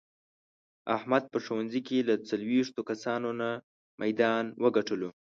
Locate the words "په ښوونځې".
1.33-1.81